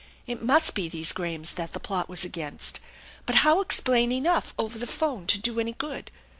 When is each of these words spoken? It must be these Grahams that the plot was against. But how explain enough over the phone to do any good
It 0.25 0.41
must 0.41 0.73
be 0.73 0.89
these 0.89 1.13
Grahams 1.13 1.53
that 1.53 1.73
the 1.73 1.79
plot 1.79 2.09
was 2.09 2.25
against. 2.25 2.79
But 3.27 3.35
how 3.45 3.61
explain 3.61 4.11
enough 4.11 4.51
over 4.57 4.79
the 4.79 4.87
phone 4.87 5.27
to 5.27 5.37
do 5.37 5.59
any 5.59 5.73
good 5.73 6.09